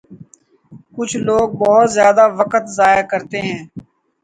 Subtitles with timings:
[0.95, 3.61] کچھ لوگ بہت زیادہ وقت ضائع کرتے ہیں